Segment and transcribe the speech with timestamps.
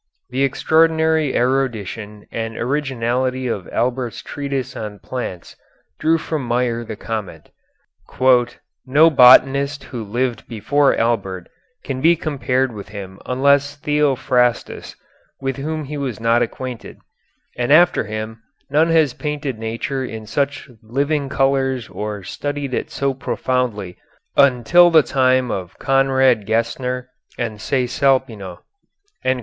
[0.31, 5.55] The extraordinary erudition and originality of Albert's treatise on plants
[5.99, 7.49] drew from Meyer the comment:
[8.87, 11.49] No botanist who lived before Albert
[11.83, 14.95] can be compared with him unless Theophrastus,
[15.39, 16.97] with whom he was not acquainted;
[17.55, 18.41] and after him
[18.71, 23.97] none has painted nature in such living colors or studied it so profoundly
[24.35, 28.61] until the time of Conrad Gessner and Cæsalpino.